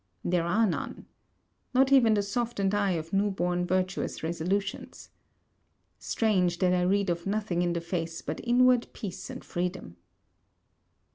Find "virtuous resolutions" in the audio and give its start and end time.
3.67-5.11